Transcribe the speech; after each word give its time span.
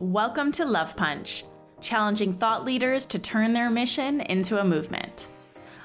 Welcome 0.00 0.52
to 0.52 0.64
Love 0.64 0.94
Punch, 0.94 1.42
challenging 1.80 2.32
thought 2.32 2.64
leaders 2.64 3.04
to 3.06 3.18
turn 3.18 3.52
their 3.52 3.68
mission 3.68 4.20
into 4.20 4.60
a 4.60 4.64
movement. 4.64 5.26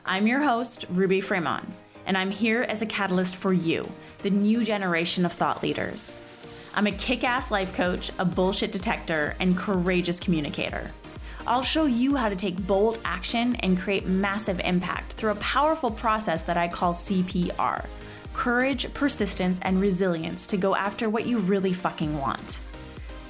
I'm 0.06 0.28
your 0.28 0.40
host, 0.40 0.86
Ruby 0.92 1.20
Fremon, 1.20 1.66
and 2.06 2.16
I'm 2.16 2.30
here 2.30 2.62
as 2.62 2.84
a 2.84 2.86
catalyst 2.86 3.38
for 3.38 3.54
you, 3.54 3.92
the 4.22 4.30
new 4.30 4.64
generation 4.64 5.26
of 5.26 5.34
thought 5.34 5.64
leaders. 5.64 6.20
I'm 6.76 6.86
a 6.86 6.92
kick 6.92 7.24
ass 7.24 7.50
life 7.50 7.74
coach, 7.74 8.12
a 8.20 8.26
bullshit 8.26 8.72
detector, 8.72 9.36
and 9.40 9.58
courageous 9.58 10.20
communicator. 10.20 10.92
I'll 11.48 11.64
show 11.64 11.86
you 11.86 12.16
how 12.16 12.30
to 12.30 12.36
take 12.36 12.68
bold 12.68 13.00
action 13.06 13.56
and 13.62 13.80
create 13.80 14.06
massive 14.06 14.60
impact 14.60 15.14
through 15.14 15.32
a 15.32 15.36
powerful 15.36 15.90
process 15.90 16.44
that 16.44 16.56
I 16.56 16.68
call 16.68 16.94
CPR 16.94 17.88
courage, 18.34 18.94
persistence, 18.94 19.58
and 19.64 19.82
resilience 19.82 20.46
to 20.48 20.58
go 20.58 20.76
after 20.76 21.10
what 21.10 21.26
you 21.26 21.40
really 21.40 21.74
fucking 21.74 22.16
want. 22.20 22.60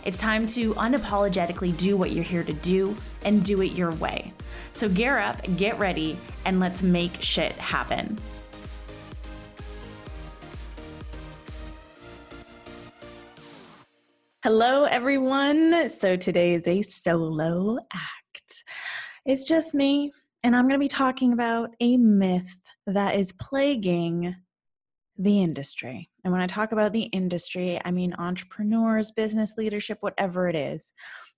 It's 0.05 0.17
time 0.17 0.47
to 0.47 0.73
unapologetically 0.73 1.77
do 1.77 1.95
what 1.95 2.11
you're 2.11 2.25
here 2.25 2.43
to 2.43 2.51
do 2.51 2.93
and 3.23 3.41
do 3.41 3.61
it 3.61 3.71
your 3.71 3.91
way. 3.91 4.33
So 4.73 4.89
gear 4.89 5.17
up, 5.17 5.41
get 5.55 5.79
ready, 5.79 6.17
and 6.43 6.59
let's 6.59 6.83
make 6.83 7.21
shit 7.21 7.53
happen. 7.53 8.19
Hello, 14.43 14.83
everyone. 14.83 15.89
So 15.89 16.17
today 16.17 16.53
is 16.53 16.67
a 16.67 16.81
solo 16.81 17.77
act. 17.93 18.65
It's 19.25 19.45
just 19.45 19.73
me, 19.73 20.11
and 20.43 20.53
I'm 20.53 20.63
going 20.63 20.77
to 20.77 20.83
be 20.83 20.89
talking 20.89 21.31
about 21.31 21.69
a 21.79 21.95
myth 21.95 22.59
that 22.87 23.15
is 23.15 23.31
plaguing 23.31 24.35
the 25.17 25.41
industry. 25.41 26.09
And 26.23 26.31
when 26.31 26.41
I 26.41 26.47
talk 26.47 26.71
about 26.71 26.93
the 26.93 27.03
industry, 27.03 27.79
I 27.83 27.91
mean 27.91 28.15
entrepreneurs, 28.17 29.11
business 29.11 29.53
leadership, 29.57 29.99
whatever 30.01 30.47
it 30.49 30.55
is. 30.55 30.91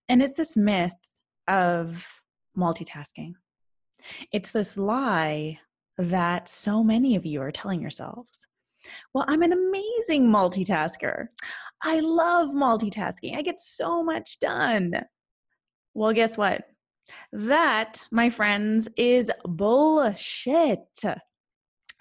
And 0.07 0.21
it's 0.21 0.33
this 0.33 0.55
myth 0.55 0.93
of 1.47 2.21
multitasking. 2.57 3.33
It's 4.31 4.51
this 4.51 4.77
lie 4.77 5.59
that 5.97 6.47
so 6.47 6.83
many 6.83 7.15
of 7.15 7.25
you 7.25 7.41
are 7.41 7.51
telling 7.51 7.81
yourselves. 7.81 8.47
Well, 9.13 9.25
I'm 9.27 9.41
an 9.41 9.51
amazing 9.51 10.27
multitasker. 10.29 11.27
I 11.81 11.99
love 11.99 12.49
multitasking. 12.49 13.35
I 13.35 13.41
get 13.41 13.59
so 13.59 14.03
much 14.03 14.39
done. 14.39 14.93
Well, 15.93 16.13
guess 16.13 16.37
what? 16.37 16.67
That, 17.31 18.03
my 18.11 18.29
friends, 18.29 18.87
is 18.97 19.31
bullshit. 19.43 21.03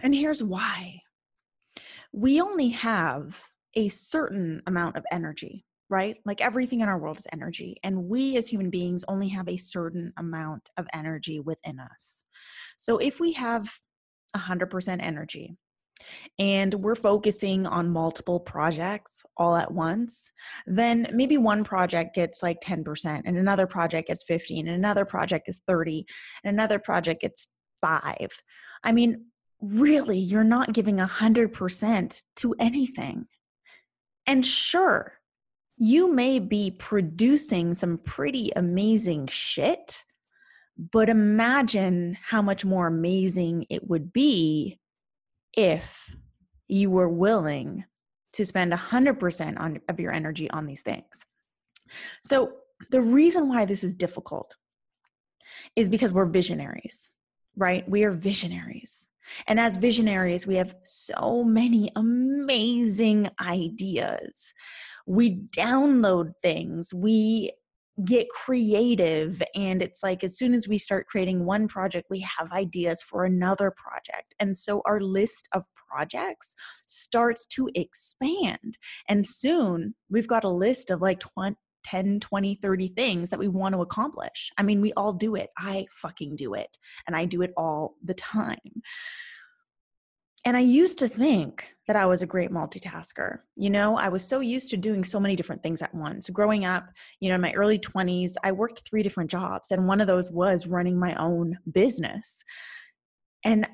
And 0.03 0.15
here's 0.15 0.43
why 0.43 1.03
we 2.15 2.41
only 2.41 2.69
have 2.69 3.41
a 3.75 3.89
certain 3.89 4.63
amount 4.69 4.97
of 4.97 5.05
energy, 5.11 5.65
right? 5.91 6.17
Like 6.25 6.41
everything 6.41 6.81
in 6.81 6.89
our 6.89 6.99
world 6.99 7.19
is 7.19 7.27
energy. 7.33 7.77
And 7.83 8.05
we 8.05 8.37
as 8.37 8.47
human 8.47 8.71
beings 8.71 9.05
only 9.09 9.29
have 9.31 9.49
a 9.49 9.57
certain 9.57 10.13
amount 10.17 10.71
of 10.77 10.87
energy 10.95 11.41
within 11.41 11.81
us. 11.81 12.23
So 12.79 12.99
if 12.99 13.19
we 13.19 13.33
have 13.33 13.69
100% 14.37 15.03
energy, 15.03 15.57
and 16.41 16.75
we're 16.75 16.97
focusing 16.97 17.67
on 17.67 17.89
multiple 17.89 18.41
projects 18.41 19.23
all 19.37 19.55
at 19.55 19.73
once, 19.73 20.31
then 20.67 21.09
maybe 21.13 21.39
one 21.39 21.63
project 21.63 22.17
gets 22.17 22.43
like 22.43 22.61
10%, 22.61 23.23
and 23.25 23.39
another 23.39 23.67
project 23.67 24.09
gets 24.09 24.25
15, 24.25 24.67
and 24.67 24.77
another 24.77 25.05
project 25.05 25.49
is 25.49 25.61
30, 25.69 26.05
and 26.43 26.53
another 26.53 26.81
project 26.81 27.23
gets 27.23 27.49
five. 27.81 28.29
I 28.83 28.93
mean, 28.93 29.27
really 29.73 30.19
you're 30.19 30.45
not 30.45 30.73
giving 30.73 31.01
a 31.01 31.07
hundred 31.07 31.53
percent 31.53 32.23
to 32.37 32.55
anything. 32.59 33.27
And 34.27 34.45
sure, 34.45 35.15
you 35.77 36.13
may 36.13 36.39
be 36.39 36.71
producing 36.71 37.75
some 37.75 37.99
pretty 37.99 38.53
amazing 38.55 39.27
shit, 39.29 40.05
but 40.77 41.09
imagine 41.09 42.17
how 42.23 42.43
much 42.43 42.65
more 42.65 42.87
amazing 42.87 43.67
it 43.71 43.89
would 43.89 44.13
be 44.13 44.79
if 45.57 46.11
you 46.69 46.91
were 46.91 47.09
willing 47.09 47.85
to 48.33 48.45
spend 48.45 48.73
100% 48.73 49.61
on, 49.61 49.81
of 49.89 50.01
your 50.01 50.13
energy 50.13 50.51
on 50.51 50.67
these 50.67 50.83
things. 50.83 51.25
So, 52.23 52.53
the 52.91 53.01
reason 53.01 53.49
why 53.49 53.65
this 53.67 53.85
is 53.85 53.95
difficult 53.95 54.57
is 55.77 55.89
because 55.89 56.13
we're 56.13 56.27
visionaries, 56.27 57.09
right? 57.57 57.89
We 57.89 58.03
are 58.03 58.11
visionaries. 58.11 59.07
And 59.47 59.61
as 59.61 59.77
visionaries, 59.77 60.47
we 60.47 60.57
have 60.57 60.75
so 60.85 61.45
many 61.45 61.91
amazing 61.97 63.31
ideas. 63.41 64.53
We 65.07 65.43
download 65.51 66.33
things, 66.43 66.93
we 66.95 67.53
get 68.05 68.29
creative. 68.29 69.43
And 69.55 69.81
it's 69.81 70.03
like 70.03 70.25
as 70.25 70.37
soon 70.37 70.53
as 70.55 70.67
we 70.67 70.79
start 70.79 71.07
creating 71.07 71.45
one 71.45 71.69
project, 71.69 72.09
we 72.11 72.27
have 72.39 72.51
ideas 72.53 73.03
for 73.03 73.25
another 73.25 73.71
project. 73.71 74.35
And 74.41 74.57
so 74.57 74.83
our 74.85 75.01
list 75.01 75.49
of 75.53 75.65
projects 75.89 76.55
starts 76.87 77.47
to 77.49 77.71
expand. 77.75 78.79
And 79.09 79.27
soon 79.27 79.95
we've 80.11 80.27
got 80.27 80.45
a 80.45 80.49
list 80.49 80.91
of 80.91 81.01
like 81.01 81.21
20, 81.21 81.57
10, 81.85 82.21
20, 82.21 82.55
30 82.57 82.89
things 82.89 83.31
that 83.31 83.39
we 83.39 83.49
want 83.49 83.75
to 83.75 83.83
accomplish. 83.83 84.51
I 84.59 84.63
mean, 84.63 84.81
we 84.81 84.93
all 84.95 85.13
do 85.13 85.35
it. 85.35 85.51
I 85.57 85.87
fucking 85.93 86.37
do 86.37 86.55
it. 86.55 86.77
And 87.07 87.15
I 87.17 87.25
do 87.25 87.43
it 87.43 87.53
all 87.57 87.95
the 88.03 88.15
time. 88.15 88.83
And 90.47 90.57
I 90.57 90.61
used 90.61 90.99
to 90.99 91.09
think 91.09 91.69
that 91.87 91.97
I 91.97 92.05
was 92.05 92.21
a 92.21 92.27
great 92.27 92.51
multitasker. 92.51 93.39
You 93.57 93.71
know, 93.71 93.97
I 93.97 94.09
was 94.09 94.27
so 94.27 94.41
used 94.41 94.71
to 94.71 94.77
doing 94.77 95.03
so 95.03 95.19
many 95.19 95.37
different 95.37 95.63
things 95.63 95.81
at 95.81 95.95
once. 95.95 96.29
Growing 96.29 96.67
up, 96.67 96.87
you 97.21 97.29
know, 97.29 97.35
in 97.37 97.41
my 97.41 97.53
early 97.53 97.79
20s, 97.79 98.35
I 98.43 98.53
worked 98.53 98.83
three 98.87 99.03
different 99.03 99.31
jobs, 99.31 99.71
and 99.71 99.89
one 99.89 100.03
of 100.03 100.07
those 100.07 100.31
was 100.31 100.67
running 100.67 100.99
my 100.99 101.15
own 101.15 101.59
business. 101.71 102.43
And, 103.43 103.67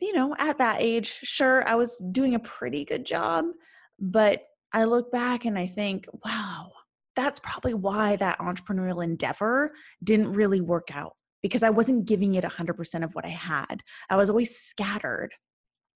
you 0.00 0.12
know, 0.12 0.36
at 0.38 0.58
that 0.58 0.80
age, 0.80 1.18
sure, 1.22 1.66
I 1.66 1.74
was 1.74 2.00
doing 2.12 2.34
a 2.34 2.40
pretty 2.40 2.84
good 2.84 3.04
job, 3.04 3.46
but 3.98 4.42
I 4.72 4.84
look 4.84 5.10
back 5.10 5.44
and 5.44 5.58
I 5.58 5.66
think, 5.66 6.06
wow, 6.24 6.70
that's 7.18 7.40
probably 7.40 7.74
why 7.74 8.14
that 8.14 8.38
entrepreneurial 8.38 9.02
endeavor 9.02 9.72
didn't 10.04 10.30
really 10.30 10.60
work 10.60 10.94
out 10.94 11.16
because 11.42 11.64
I 11.64 11.70
wasn't 11.70 12.06
giving 12.06 12.36
it 12.36 12.44
100% 12.44 13.02
of 13.02 13.14
what 13.16 13.24
I 13.24 13.30
had. 13.30 13.82
I 14.08 14.14
was 14.14 14.30
always 14.30 14.56
scattered. 14.56 15.30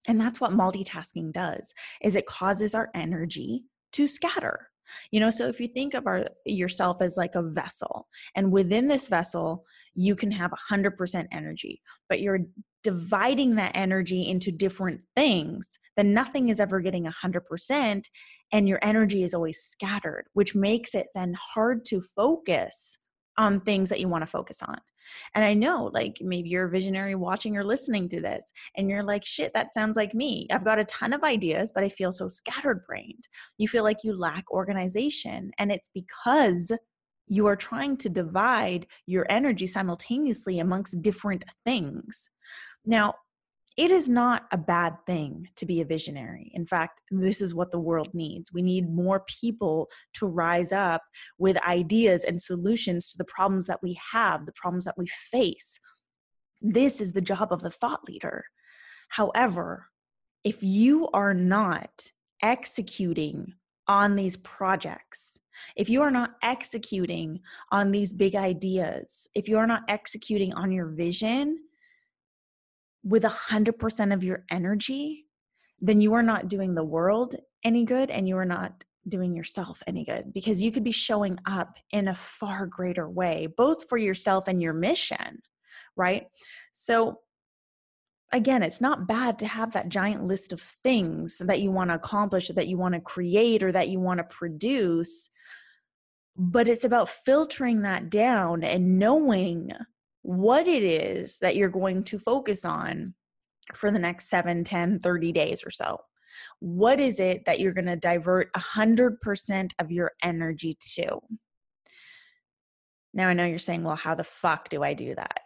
And 0.05 0.19
that's 0.19 0.41
what 0.41 0.51
multitasking 0.51 1.31
does 1.31 1.73
is 2.01 2.17
it 2.17 2.25
causes 2.25 2.75
our 2.75 2.89
energy 2.93 3.63
to 3.93 4.05
scatter. 4.05 4.67
You 5.11 5.19
know, 5.19 5.29
so 5.29 5.47
if 5.47 5.59
you 5.59 5.67
think 5.67 5.93
of 5.93 6.07
our 6.07 6.25
yourself 6.45 7.01
as 7.01 7.17
like 7.17 7.35
a 7.35 7.41
vessel 7.41 8.07
and 8.35 8.51
within 8.51 8.87
this 8.87 9.07
vessel 9.07 9.65
you 9.95 10.15
can 10.15 10.31
have 10.31 10.51
100% 10.71 11.27
energy, 11.31 11.81
but 12.09 12.19
you're 12.19 12.39
dividing 12.83 13.55
that 13.55 13.71
energy 13.75 14.27
into 14.27 14.51
different 14.51 15.01
things, 15.15 15.67
then 15.95 16.13
nothing 16.13 16.49
is 16.49 16.59
ever 16.59 16.79
getting 16.79 17.05
100% 17.05 18.03
and 18.51 18.67
your 18.67 18.79
energy 18.81 19.23
is 19.23 19.33
always 19.33 19.59
scattered, 19.59 20.25
which 20.33 20.55
makes 20.55 20.93
it 20.93 21.07
then 21.15 21.35
hard 21.53 21.85
to 21.85 22.01
focus 22.01 22.97
on 23.37 23.61
things 23.61 23.89
that 23.89 23.99
you 23.99 24.07
want 24.07 24.21
to 24.21 24.27
focus 24.27 24.61
on. 24.61 24.77
And 25.35 25.43
I 25.43 25.53
know, 25.53 25.89
like, 25.93 26.17
maybe 26.21 26.49
you're 26.49 26.67
a 26.67 26.69
visionary 26.69 27.15
watching 27.15 27.57
or 27.57 27.63
listening 27.63 28.09
to 28.09 28.21
this, 28.21 28.43
and 28.75 28.89
you're 28.89 29.03
like, 29.03 29.25
shit, 29.25 29.53
that 29.53 29.73
sounds 29.73 29.97
like 29.97 30.13
me. 30.13 30.47
I've 30.51 30.65
got 30.65 30.79
a 30.79 30.85
ton 30.85 31.13
of 31.13 31.23
ideas, 31.23 31.71
but 31.73 31.83
I 31.83 31.89
feel 31.89 32.11
so 32.11 32.27
scattered 32.27 32.85
brained. 32.85 33.27
You 33.57 33.67
feel 33.67 33.83
like 33.83 34.03
you 34.03 34.17
lack 34.17 34.49
organization. 34.51 35.51
And 35.57 35.71
it's 35.71 35.89
because 35.89 36.71
you 37.27 37.47
are 37.47 37.55
trying 37.55 37.97
to 37.97 38.09
divide 38.09 38.87
your 39.05 39.25
energy 39.29 39.67
simultaneously 39.67 40.59
amongst 40.59 41.01
different 41.01 41.45
things. 41.63 42.29
Now, 42.85 43.13
it 43.77 43.91
is 43.91 44.07
not 44.07 44.43
a 44.51 44.57
bad 44.57 44.97
thing 45.05 45.49
to 45.55 45.65
be 45.65 45.81
a 45.81 45.85
visionary. 45.85 46.51
In 46.53 46.65
fact, 46.65 47.01
this 47.09 47.41
is 47.41 47.55
what 47.55 47.71
the 47.71 47.79
world 47.79 48.09
needs. 48.13 48.53
We 48.53 48.61
need 48.61 48.93
more 48.93 49.23
people 49.27 49.89
to 50.15 50.27
rise 50.27 50.71
up 50.71 51.01
with 51.37 51.57
ideas 51.65 52.23
and 52.23 52.41
solutions 52.41 53.11
to 53.11 53.17
the 53.17 53.25
problems 53.25 53.67
that 53.67 53.81
we 53.81 53.99
have, 54.11 54.45
the 54.45 54.53
problems 54.53 54.85
that 54.85 54.97
we 54.97 55.07
face. 55.07 55.79
This 56.61 57.01
is 57.01 57.13
the 57.13 57.21
job 57.21 57.51
of 57.51 57.61
the 57.61 57.71
thought 57.71 58.07
leader. 58.07 58.45
However, 59.09 59.87
if 60.43 60.61
you 60.61 61.09
are 61.13 61.33
not 61.33 62.09
executing 62.41 63.53
on 63.87 64.15
these 64.15 64.37
projects, 64.37 65.39
if 65.75 65.89
you 65.89 66.01
are 66.01 66.11
not 66.11 66.35
executing 66.41 67.39
on 67.71 67.91
these 67.91 68.13
big 68.13 68.35
ideas, 68.35 69.27
if 69.33 69.47
you 69.47 69.57
are 69.57 69.67
not 69.67 69.83
executing 69.87 70.53
on 70.53 70.71
your 70.71 70.87
vision, 70.87 71.57
with 73.03 73.23
100% 73.23 74.13
of 74.13 74.23
your 74.23 74.45
energy, 74.49 75.25
then 75.79 76.01
you 76.01 76.13
are 76.13 76.23
not 76.23 76.47
doing 76.47 76.75
the 76.75 76.83
world 76.83 77.35
any 77.63 77.83
good 77.83 78.09
and 78.09 78.27
you 78.27 78.37
are 78.37 78.45
not 78.45 78.83
doing 79.07 79.35
yourself 79.35 79.83
any 79.85 80.05
good 80.05 80.33
because 80.33 80.61
you 80.61 80.71
could 80.71 80.83
be 80.83 80.91
showing 80.91 81.37
up 81.45 81.77
in 81.91 82.07
a 82.07 82.15
far 82.15 82.65
greater 82.65 83.09
way, 83.09 83.47
both 83.57 83.89
for 83.89 83.97
yourself 83.97 84.47
and 84.47 84.61
your 84.61 84.73
mission, 84.73 85.41
right? 85.97 86.27
So, 86.71 87.19
again, 88.31 88.63
it's 88.63 88.79
not 88.79 89.07
bad 89.07 89.37
to 89.39 89.45
have 89.45 89.73
that 89.73 89.89
giant 89.89 90.25
list 90.25 90.53
of 90.53 90.61
things 90.61 91.37
that 91.39 91.61
you 91.61 91.69
want 91.69 91.89
to 91.89 91.95
accomplish, 91.95 92.47
that 92.47 92.67
you 92.67 92.77
want 92.77 92.95
to 92.95 93.01
create, 93.01 93.61
or 93.61 93.71
that 93.73 93.89
you 93.89 93.99
want 93.99 94.19
to 94.19 94.23
produce. 94.23 95.29
but 96.35 96.67
it's 96.67 96.83
about 96.83 97.09
filtering 97.09 97.83
that 97.83 98.09
down 98.09 98.63
and 98.63 98.97
knowing 98.97 99.71
what 100.23 100.67
it 100.67 100.83
is 100.83 101.37
that 101.39 101.55
you're 101.55 101.69
going 101.69 102.03
to 102.05 102.17
focus 102.17 102.65
on 102.65 103.13
for 103.75 103.91
the 103.91 103.99
next 103.99 104.29
7 104.29 104.63
10 104.63 104.99
30 104.99 105.31
days 105.31 105.63
or 105.65 105.71
so. 105.71 105.99
What 106.59 106.99
is 106.99 107.19
it 107.19 107.45
that 107.45 107.59
you're 107.59 107.73
going 107.73 107.85
to 107.85 107.95
divert 107.95 108.51
100% 108.53 109.71
of 109.79 109.91
your 109.91 110.11
energy 110.23 110.77
to? 110.95 111.19
Now 113.13 113.27
i 113.27 113.33
know 113.33 113.45
you're 113.45 113.59
saying 113.59 113.83
well 113.83 113.95
how 113.95 114.15
the 114.15 114.23
fuck 114.23 114.69
do 114.69 114.81
i 114.81 114.93
do 114.93 115.13
that? 115.15 115.41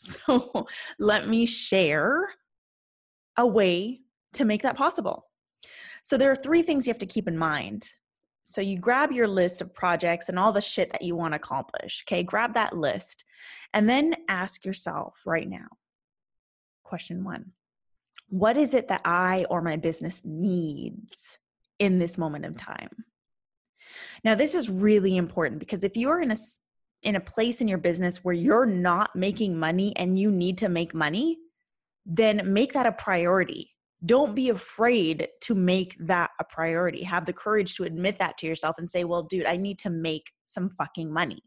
So 0.00 0.66
let 0.98 1.28
me 1.28 1.44
share 1.44 2.28
a 3.36 3.46
way 3.46 4.00
to 4.34 4.44
make 4.44 4.62
that 4.62 4.76
possible. 4.76 5.26
So 6.04 6.16
there 6.16 6.30
are 6.30 6.36
three 6.36 6.62
things 6.62 6.86
you 6.86 6.92
have 6.92 7.00
to 7.00 7.06
keep 7.06 7.28
in 7.28 7.36
mind 7.36 7.88
so 8.50 8.60
you 8.60 8.78
grab 8.78 9.12
your 9.12 9.28
list 9.28 9.62
of 9.62 9.72
projects 9.72 10.28
and 10.28 10.38
all 10.38 10.52
the 10.52 10.60
shit 10.60 10.90
that 10.90 11.02
you 11.02 11.14
want 11.14 11.32
to 11.32 11.36
accomplish. 11.36 12.04
Okay, 12.06 12.24
grab 12.24 12.54
that 12.54 12.76
list 12.76 13.24
and 13.72 13.88
then 13.88 14.16
ask 14.28 14.64
yourself 14.64 15.22
right 15.24 15.48
now 15.48 15.68
question 16.82 17.22
one 17.22 17.52
What 18.28 18.56
is 18.56 18.74
it 18.74 18.88
that 18.88 19.02
I 19.04 19.46
or 19.48 19.62
my 19.62 19.76
business 19.76 20.22
needs 20.24 21.38
in 21.78 22.00
this 22.00 22.18
moment 22.18 22.44
of 22.44 22.56
time? 22.56 23.04
Now, 24.24 24.34
this 24.34 24.56
is 24.56 24.68
really 24.68 25.16
important 25.16 25.60
because 25.60 25.84
if 25.84 25.96
you're 25.96 26.20
in 26.20 26.32
a 26.32 26.36
in 27.02 27.14
a 27.16 27.20
place 27.20 27.60
in 27.60 27.68
your 27.68 27.78
business 27.78 28.24
where 28.24 28.34
you're 28.34 28.66
not 28.66 29.14
making 29.14 29.56
money 29.56 29.94
and 29.96 30.18
you 30.18 30.30
need 30.30 30.58
to 30.58 30.68
make 30.68 30.92
money, 30.92 31.38
then 32.04 32.52
make 32.52 32.72
that 32.72 32.86
a 32.86 32.92
priority 32.92 33.70
don't 34.04 34.34
be 34.34 34.48
afraid 34.48 35.28
to 35.42 35.54
make 35.54 35.96
that 36.00 36.30
a 36.40 36.44
priority. 36.44 37.02
Have 37.02 37.26
the 37.26 37.32
courage 37.32 37.74
to 37.76 37.84
admit 37.84 38.18
that 38.18 38.38
to 38.38 38.46
yourself 38.46 38.76
and 38.78 38.90
say, 38.90 39.04
well, 39.04 39.22
dude, 39.22 39.46
I 39.46 39.56
need 39.56 39.78
to 39.80 39.90
make 39.90 40.32
some 40.46 40.70
fucking 40.70 41.12
money. 41.12 41.42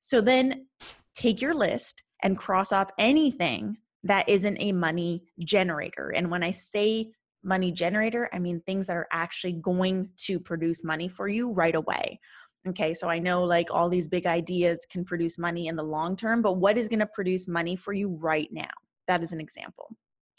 So 0.00 0.20
then 0.20 0.66
take 1.14 1.40
your 1.40 1.54
list 1.54 2.02
and 2.22 2.38
cross 2.38 2.72
off 2.72 2.90
anything 2.98 3.76
that 4.04 4.28
isn't 4.28 4.56
a 4.60 4.72
money 4.72 5.24
generator. 5.40 6.10
And 6.10 6.30
when 6.30 6.42
I 6.42 6.50
say 6.50 7.12
money 7.44 7.70
generator, 7.70 8.28
I 8.32 8.38
mean 8.38 8.60
things 8.60 8.86
that 8.86 8.96
are 8.96 9.08
actually 9.12 9.52
going 9.54 10.08
to 10.18 10.40
produce 10.40 10.82
money 10.82 11.08
for 11.08 11.28
you 11.28 11.50
right 11.50 11.74
away. 11.74 12.20
Okay, 12.66 12.94
so 12.94 13.08
I 13.08 13.18
know 13.18 13.42
like 13.42 13.68
all 13.70 13.88
these 13.88 14.08
big 14.08 14.26
ideas 14.26 14.86
can 14.90 15.04
produce 15.04 15.36
money 15.36 15.66
in 15.66 15.76
the 15.76 15.82
long 15.82 16.16
term, 16.16 16.42
but 16.42 16.54
what 16.54 16.78
is 16.78 16.88
going 16.88 17.00
to 17.00 17.06
produce 17.06 17.48
money 17.48 17.74
for 17.74 17.92
you 17.92 18.16
right 18.20 18.48
now? 18.52 18.70
That 19.08 19.22
is 19.22 19.32
an 19.32 19.40
example 19.40 19.96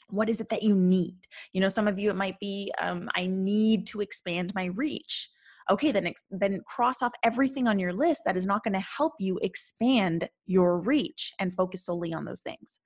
what 0.10 0.30
is 0.30 0.42
it 0.42 0.50
that 0.50 0.64
you 0.64 0.76
need? 0.76 1.18
You 1.52 1.62
know 1.62 1.70
some 1.70 1.88
of 1.88 2.00
you 2.00 2.10
it 2.10 2.16
might 2.16 2.40
be 2.40 2.72
um, 2.82 3.10
i 3.16 3.26
need 3.26 3.88
to 3.88 4.02
expand 4.02 4.54
my 4.56 4.66
reach. 4.66 5.30
Okay 5.70 5.92
then 5.92 6.08
ex- 6.08 6.24
then 6.30 6.62
cross 6.66 7.02
off 7.02 7.14
everything 7.24 7.68
on 7.68 7.80
your 7.80 7.94
list 7.94 8.24
that 8.26 8.38
is 8.38 8.46
not 8.46 8.64
going 8.64 8.74
to 8.74 8.80
help 8.98 9.14
you 9.20 9.40
expand 9.42 10.30
your 10.46 10.80
reach 10.80 11.34
and 11.40 11.54
focus 11.54 11.86
solely 11.86 12.14
on 12.14 12.26
those 12.26 12.42
things. 12.42 12.80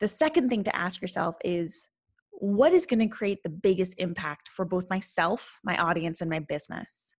The 0.00 0.08
second 0.08 0.48
thing 0.48 0.64
to 0.64 0.76
ask 0.76 1.02
yourself 1.02 1.36
is 1.44 1.88
what 2.30 2.72
is 2.72 2.86
going 2.86 3.00
to 3.00 3.06
create 3.06 3.42
the 3.42 3.50
biggest 3.50 3.94
impact 3.98 4.48
for 4.50 4.64
both 4.64 4.88
myself 4.88 5.58
my 5.62 5.76
audience 5.76 6.20
and 6.20 6.30
my 6.30 6.38
business? 6.38 7.12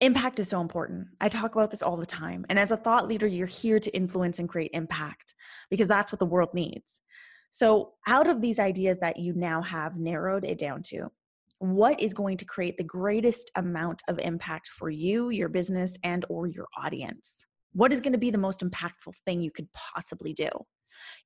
Impact 0.00 0.40
is 0.40 0.48
so 0.48 0.62
important. 0.62 1.08
I 1.20 1.28
talk 1.28 1.54
about 1.54 1.70
this 1.70 1.82
all 1.82 1.98
the 1.98 2.06
time 2.06 2.46
and 2.48 2.58
as 2.58 2.70
a 2.70 2.76
thought 2.76 3.06
leader 3.06 3.26
you're 3.26 3.46
here 3.46 3.78
to 3.78 3.94
influence 3.94 4.38
and 4.38 4.48
create 4.48 4.70
impact 4.72 5.34
because 5.70 5.88
that's 5.88 6.10
what 6.10 6.18
the 6.18 6.24
world 6.24 6.54
needs 6.54 7.00
so, 7.50 7.94
out 8.06 8.28
of 8.28 8.40
these 8.40 8.58
ideas 8.58 8.98
that 8.98 9.18
you 9.18 9.32
now 9.34 9.60
have 9.62 9.96
narrowed 9.96 10.44
it 10.44 10.58
down 10.58 10.82
to, 10.84 11.10
what 11.58 12.00
is 12.00 12.14
going 12.14 12.36
to 12.38 12.44
create 12.44 12.76
the 12.76 12.84
greatest 12.84 13.50
amount 13.56 14.02
of 14.08 14.18
impact 14.18 14.68
for 14.68 14.88
you, 14.88 15.30
your 15.30 15.48
business, 15.48 15.98
and 16.04 16.24
or 16.28 16.46
your 16.46 16.68
audience? 16.78 17.44
What 17.72 17.92
is 17.92 18.00
going 18.00 18.12
to 18.12 18.18
be 18.18 18.30
the 18.30 18.38
most 18.38 18.60
impactful 18.60 19.14
thing 19.24 19.40
you 19.40 19.50
could 19.50 19.68
possibly 19.72 20.32
do? 20.32 20.48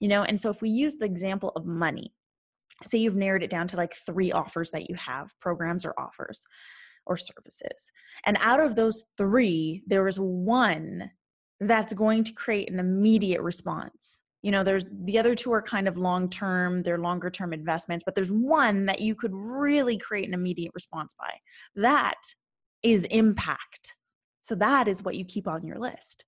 You 0.01 0.09
know, 0.09 0.23
and 0.23 0.41
so 0.41 0.51
if 0.51 0.63
we 0.63 0.71
use 0.71 0.97
the 0.97 1.05
example 1.05 1.53
of 1.57 1.67
money, 1.67 2.15
say 2.83 2.99
you've 2.99 3.17
narrowed 3.17 3.43
it 3.43 3.51
down 3.51 3.69
to 3.69 3.77
like 3.77 3.95
three 3.95 4.33
offers 4.33 4.71
that 4.71 4.89
you 4.89 4.97
have, 4.97 5.31
programs 5.41 5.85
or 5.85 5.95
offers 5.99 6.43
or 7.07 7.17
services. 7.17 7.93
And 8.25 8.39
out 8.41 8.61
of 8.61 8.77
those 8.77 9.05
three, 9.19 9.83
there 9.87 10.09
is 10.09 10.19
one 10.19 11.11
that's 11.61 11.93
going 11.93 12.25
to 12.25 12.33
create 12.33 12.71
an 12.71 12.81
immediate 12.81 13.43
response 13.43 14.23
you 14.45 14.51
know 14.51 14.63
there's 14.63 14.87
the 15.05 15.19
other 15.19 15.35
two 15.35 15.51
are 15.55 15.63
kind 15.63 15.89
of 15.89 15.97
long 15.97 16.29
term 16.29 16.83
they're 16.83 16.99
longer 16.99 17.31
term 17.31 17.55
investments 17.55 18.05
but 18.05 18.15
there's 18.15 18.31
one 18.31 18.85
that 18.85 19.01
you 19.01 19.15
could 19.15 19.33
really 19.35 19.97
create 19.97 20.29
an 20.29 20.35
immediate 20.35 20.73
response 20.75 21.15
by. 21.19 21.31
That 21.75 22.21
is 22.83 23.05
impact. 23.05 23.95
So 24.43 24.55
that 24.57 24.87
is 24.87 25.03
what 25.03 25.17
you 25.17 25.25
keep 25.25 25.49
on 25.49 25.67
your 25.67 25.79
list. 25.79 26.27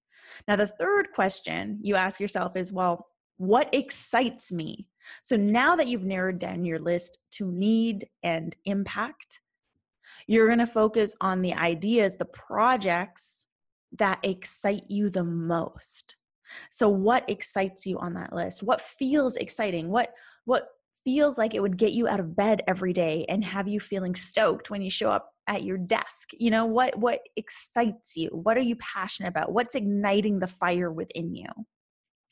Now 0.49 0.57
the 0.57 0.67
third 0.67 1.09
question 1.15 1.79
you 1.83 1.95
ask 1.95 2.19
yourself 2.19 2.57
is 2.57 2.73
well 2.73 3.07
what 3.37 3.69
excites 3.75 4.51
me? 4.51 4.89
So 5.23 5.37
now 5.37 5.77
that 5.77 5.89
you've 5.89 6.05
narrowed 6.05 6.39
down 6.39 6.65
your 6.65 6.79
list 6.79 7.19
to 7.33 7.53
need 7.53 8.09
and 8.23 8.57
impact 8.65 9.41
you're 10.27 10.47
going 10.47 10.59
to 10.59 10.67
focus 10.67 11.15
on 11.21 11.43
the 11.43 11.53
ideas 11.53 12.17
the 12.17 12.25
projects 12.25 13.45
that 13.93 14.19
excite 14.23 14.85
you 14.89 15.11
the 15.11 15.23
most 15.23 16.17
so 16.70 16.88
what 16.88 17.28
excites 17.28 17.87
you 17.87 17.98
on 17.98 18.14
that 18.14 18.32
list? 18.32 18.62
What 18.62 18.81
feels 18.81 19.37
exciting? 19.37 19.88
What 19.88 20.12
what 20.44 20.69
feels 21.04 21.38
like 21.38 21.54
it 21.54 21.62
would 21.62 21.76
get 21.76 21.93
you 21.93 22.08
out 22.08 22.20
of 22.20 22.34
bed 22.34 22.62
every 22.66 22.93
day 22.93 23.25
and 23.28 23.44
have 23.44 23.69
you 23.69 23.78
feeling 23.78 24.14
stoked 24.16 24.70
when 24.70 24.82
you 24.82 24.90
show 24.90 25.10
up 25.10 25.31
at 25.46 25.62
your 25.62 25.78
desk? 25.78 26.31
You 26.32 26.50
know, 26.50 26.66
what 26.66 26.98
what 26.98 27.20
excites 27.37 28.16
you? 28.16 28.28
What 28.32 28.56
are 28.56 28.62
you 28.62 28.76
passionate 28.76 29.28
about? 29.28 29.52
What's 29.52 29.75
igniting 29.75 30.40
the 30.40 30.46
fire 30.46 30.90
within 30.90 31.34
you? 31.34 31.46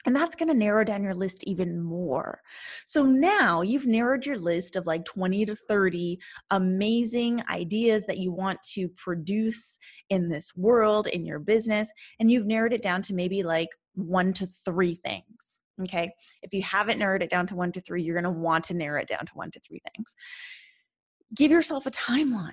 And 0.07 0.15
that's 0.15 0.37
going 0.37 0.49
to 0.49 0.55
narrow 0.55 0.85
down 0.85 1.03
your 1.03 1.15
list 1.15 1.45
even 1.47 1.81
more. 1.81 2.41
So 2.87 3.05
now 3.05 3.63
you've 3.63 3.87
narrowed 3.87 4.27
your 4.27 4.39
list 4.39 4.77
of 4.77 4.87
like 4.87 5.05
20 5.05 5.47
to 5.47 5.57
30 5.57 6.19
amazing 6.51 7.43
ideas 7.49 8.05
that 8.07 8.19
you 8.19 8.31
want 8.31 8.61
to 8.75 8.89
produce 8.97 9.79
in 10.11 10.29
this 10.29 10.55
world, 10.57 11.07
in 11.07 11.25
your 11.25 11.39
business. 11.39 11.91
And 12.21 12.31
you've 12.31 12.47
narrowed 12.47 12.75
it 12.75 12.83
down 12.83 13.03
to 13.03 13.15
maybe 13.15 13.43
like 13.43 13.71
one 13.95 14.33
to 14.35 14.47
three 14.47 14.95
things. 14.95 15.61
Okay. 15.83 16.13
If 16.43 16.53
you 16.53 16.63
haven't 16.63 16.99
narrowed 16.99 17.23
it 17.23 17.31
down 17.31 17.47
to 17.49 17.57
one 17.57 17.73
to 17.73 17.81
three, 17.81 18.03
you're 18.03 18.21
going 18.21 18.33
to 18.33 18.41
want 18.41 18.65
to 18.65 18.75
narrow 18.75 19.01
it 19.01 19.09
down 19.09 19.27
to 19.27 19.33
one 19.35 19.51
to 19.51 19.61
three 19.61 19.81
things. 19.95 20.15
Give 21.35 21.51
yourself 21.51 21.87
a 21.87 21.91
timeline. 21.91 22.53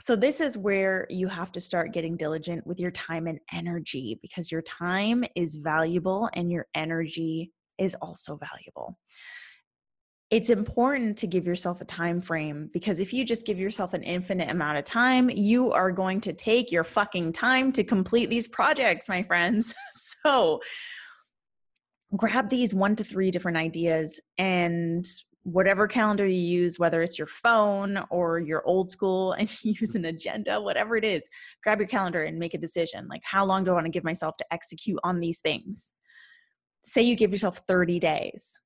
So, 0.00 0.16
this 0.16 0.40
is 0.40 0.56
where 0.56 1.06
you 1.10 1.28
have 1.28 1.52
to 1.52 1.60
start 1.60 1.92
getting 1.92 2.16
diligent 2.16 2.66
with 2.66 2.80
your 2.80 2.90
time 2.92 3.26
and 3.26 3.40
energy 3.52 4.18
because 4.22 4.50
your 4.50 4.62
time 4.62 5.24
is 5.34 5.56
valuable 5.56 6.30
and 6.34 6.50
your 6.50 6.66
energy 6.74 7.52
is 7.78 7.96
also 8.00 8.36
valuable 8.36 8.96
it's 10.30 10.50
important 10.50 11.16
to 11.18 11.26
give 11.26 11.46
yourself 11.46 11.80
a 11.80 11.86
time 11.86 12.20
frame 12.20 12.68
because 12.74 13.00
if 13.00 13.14
you 13.14 13.24
just 13.24 13.46
give 13.46 13.58
yourself 13.58 13.94
an 13.94 14.02
infinite 14.02 14.50
amount 14.50 14.76
of 14.76 14.84
time, 14.84 15.30
you 15.30 15.72
are 15.72 15.90
going 15.90 16.20
to 16.20 16.34
take 16.34 16.70
your 16.70 16.84
fucking 16.84 17.32
time 17.32 17.72
to 17.72 17.82
complete 17.82 18.28
these 18.28 18.46
projects, 18.46 19.08
my 19.08 19.22
friends. 19.22 19.74
So 20.24 20.60
grab 22.16 22.50
these 22.50 22.74
one 22.74 22.96
to 22.96 23.04
three 23.04 23.30
different 23.30 23.56
ideas 23.56 24.20
and 24.36 25.04
whatever 25.44 25.86
calendar 25.86 26.26
you 26.26 26.40
use, 26.40 26.78
whether 26.78 27.02
it's 27.02 27.18
your 27.18 27.26
phone 27.26 28.02
or 28.10 28.38
your 28.38 28.66
old 28.66 28.90
school 28.90 29.32
and 29.38 29.50
use 29.62 29.94
an 29.94 30.04
agenda, 30.04 30.60
whatever 30.60 30.96
it 30.96 31.04
is, 31.04 31.26
grab 31.62 31.78
your 31.78 31.88
calendar 31.88 32.24
and 32.24 32.38
make 32.38 32.54
a 32.54 32.58
decision. 32.58 33.06
Like, 33.08 33.22
how 33.24 33.44
long 33.46 33.64
do 33.64 33.70
I 33.70 33.74
want 33.74 33.86
to 33.86 33.90
give 33.90 34.04
myself 34.04 34.36
to 34.38 34.46
execute 34.52 34.98
on 35.04 35.20
these 35.20 35.40
things? 35.40 35.92
Say 36.84 37.02
you 37.02 37.16
give 37.16 37.32
yourself 37.32 37.62
30 37.66 37.98
days 37.98 38.58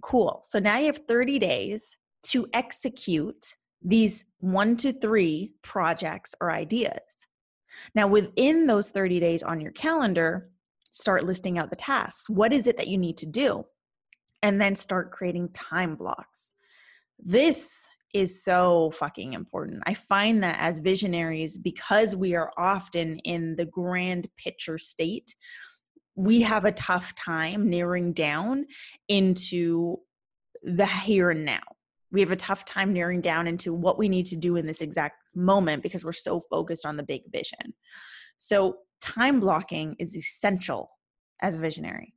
Cool. 0.00 0.40
So 0.44 0.58
now 0.58 0.78
you 0.78 0.86
have 0.86 1.02
30 1.08 1.38
days 1.38 1.96
to 2.24 2.46
execute 2.52 3.54
these 3.82 4.24
one 4.40 4.76
to 4.78 4.92
three 4.92 5.54
projects 5.62 6.34
or 6.40 6.50
ideas. 6.50 7.26
Now, 7.94 8.08
within 8.08 8.66
those 8.66 8.90
30 8.90 9.20
days 9.20 9.42
on 9.42 9.60
your 9.60 9.72
calendar, 9.72 10.50
start 10.92 11.24
listing 11.24 11.58
out 11.58 11.70
the 11.70 11.76
tasks. 11.76 12.28
What 12.28 12.52
is 12.52 12.66
it 12.66 12.76
that 12.76 12.88
you 12.88 12.98
need 12.98 13.18
to 13.18 13.26
do? 13.26 13.64
And 14.42 14.60
then 14.60 14.74
start 14.74 15.12
creating 15.12 15.50
time 15.50 15.94
blocks. 15.94 16.54
This 17.18 17.86
is 18.14 18.42
so 18.42 18.92
fucking 18.96 19.34
important. 19.34 19.82
I 19.86 19.94
find 19.94 20.42
that 20.42 20.56
as 20.58 20.78
visionaries, 20.78 21.58
because 21.58 22.16
we 22.16 22.34
are 22.34 22.50
often 22.56 23.18
in 23.20 23.56
the 23.56 23.66
grand 23.66 24.28
picture 24.36 24.78
state, 24.78 25.34
we 26.18 26.42
have 26.42 26.64
a 26.64 26.72
tough 26.72 27.14
time 27.14 27.70
narrowing 27.70 28.12
down 28.12 28.66
into 29.06 30.00
the 30.64 30.84
here 30.84 31.30
and 31.30 31.44
now. 31.44 31.62
We 32.10 32.20
have 32.20 32.32
a 32.32 32.36
tough 32.36 32.64
time 32.64 32.92
narrowing 32.92 33.20
down 33.20 33.46
into 33.46 33.72
what 33.72 33.98
we 33.98 34.08
need 34.08 34.26
to 34.26 34.36
do 34.36 34.56
in 34.56 34.66
this 34.66 34.80
exact 34.80 35.22
moment 35.36 35.84
because 35.84 36.04
we're 36.04 36.12
so 36.12 36.40
focused 36.40 36.84
on 36.84 36.96
the 36.96 37.04
big 37.04 37.22
vision. 37.30 37.72
So, 38.36 38.78
time 39.00 39.38
blocking 39.38 39.94
is 40.00 40.16
essential 40.16 40.90
as 41.40 41.56
a 41.56 41.60
visionary. 41.60 42.14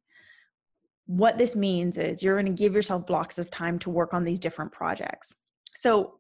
What 1.06 1.38
this 1.38 1.56
means 1.56 1.96
is 1.96 2.24
you're 2.24 2.42
going 2.42 2.56
to 2.56 2.60
give 2.60 2.74
yourself 2.74 3.06
blocks 3.06 3.38
of 3.38 3.52
time 3.52 3.78
to 3.80 3.92
work 3.92 4.16
on 4.16 4.24
these 4.24 4.40
different 4.40 4.72
projects. 4.72 5.36
So, 5.76 6.16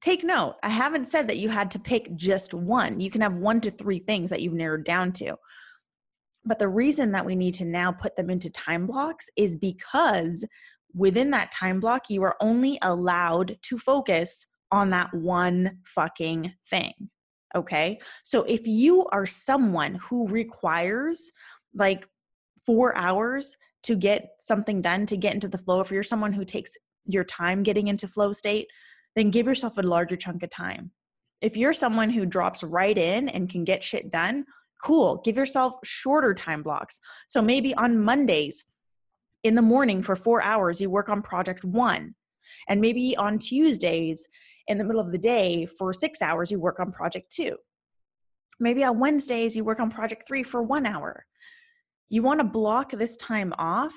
take 0.00 0.24
note, 0.24 0.54
I 0.62 0.70
haven't 0.70 1.08
said 1.08 1.28
that 1.28 1.36
you 1.36 1.50
had 1.50 1.70
to 1.72 1.78
pick 1.78 2.16
just 2.16 2.54
one. 2.54 2.98
You 2.98 3.10
can 3.10 3.20
have 3.20 3.34
one 3.36 3.60
to 3.60 3.70
three 3.70 3.98
things 3.98 4.30
that 4.30 4.40
you've 4.40 4.54
narrowed 4.54 4.84
down 4.84 5.12
to. 5.14 5.36
But 6.44 6.58
the 6.58 6.68
reason 6.68 7.12
that 7.12 7.26
we 7.26 7.36
need 7.36 7.54
to 7.54 7.64
now 7.64 7.92
put 7.92 8.16
them 8.16 8.30
into 8.30 8.50
time 8.50 8.86
blocks 8.86 9.28
is 9.36 9.56
because 9.56 10.44
within 10.94 11.30
that 11.30 11.52
time 11.52 11.80
block, 11.80 12.10
you 12.10 12.22
are 12.22 12.36
only 12.40 12.78
allowed 12.82 13.58
to 13.62 13.78
focus 13.78 14.46
on 14.72 14.90
that 14.90 15.12
one 15.12 15.78
fucking 15.84 16.52
thing. 16.68 17.10
Okay. 17.54 18.00
So 18.22 18.44
if 18.44 18.66
you 18.66 19.06
are 19.12 19.26
someone 19.26 19.96
who 19.96 20.28
requires 20.28 21.32
like 21.74 22.06
four 22.64 22.96
hours 22.96 23.56
to 23.82 23.96
get 23.96 24.30
something 24.38 24.80
done, 24.80 25.06
to 25.06 25.16
get 25.16 25.34
into 25.34 25.48
the 25.48 25.58
flow, 25.58 25.80
if 25.80 25.90
you're 25.90 26.02
someone 26.02 26.32
who 26.32 26.44
takes 26.44 26.72
your 27.06 27.24
time 27.24 27.62
getting 27.62 27.88
into 27.88 28.06
flow 28.06 28.32
state, 28.32 28.68
then 29.16 29.30
give 29.30 29.46
yourself 29.46 29.78
a 29.78 29.82
larger 29.82 30.16
chunk 30.16 30.42
of 30.42 30.50
time. 30.50 30.92
If 31.40 31.56
you're 31.56 31.72
someone 31.72 32.10
who 32.10 32.26
drops 32.26 32.62
right 32.62 32.96
in 32.96 33.28
and 33.28 33.48
can 33.48 33.64
get 33.64 33.82
shit 33.82 34.10
done, 34.10 34.44
cool. 34.82 35.20
Give 35.24 35.36
yourself 35.36 35.74
shorter 35.84 36.34
time 36.34 36.62
blocks. 36.62 37.00
So 37.28 37.40
maybe 37.42 37.74
on 37.74 38.00
Mondays 38.00 38.64
in 39.42 39.54
the 39.54 39.62
morning 39.62 40.02
for 40.02 40.16
four 40.16 40.42
hours, 40.42 40.80
you 40.80 40.90
work 40.90 41.08
on 41.08 41.22
project 41.22 41.64
one. 41.64 42.14
And 42.68 42.80
maybe 42.80 43.16
on 43.16 43.38
Tuesdays 43.38 44.26
in 44.66 44.78
the 44.78 44.84
middle 44.84 45.00
of 45.00 45.12
the 45.12 45.18
day 45.18 45.66
for 45.66 45.92
six 45.92 46.20
hours, 46.20 46.50
you 46.50 46.58
work 46.58 46.80
on 46.80 46.92
project 46.92 47.30
two. 47.32 47.56
Maybe 48.58 48.84
on 48.84 48.98
Wednesdays, 48.98 49.56
you 49.56 49.64
work 49.64 49.80
on 49.80 49.90
project 49.90 50.28
three 50.28 50.42
for 50.42 50.62
one 50.62 50.86
hour. 50.86 51.24
You 52.08 52.22
want 52.22 52.40
to 52.40 52.44
block 52.44 52.90
this 52.90 53.16
time 53.16 53.54
off. 53.56 53.94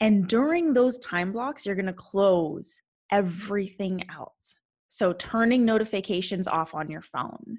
And 0.00 0.28
during 0.28 0.72
those 0.72 0.98
time 0.98 1.32
blocks, 1.32 1.66
you're 1.66 1.74
going 1.74 1.86
to 1.86 1.92
close 1.92 2.80
everything 3.10 4.04
else. 4.10 4.54
So, 4.88 5.12
turning 5.12 5.64
notifications 5.64 6.48
off 6.48 6.74
on 6.74 6.88
your 6.88 7.02
phone, 7.02 7.58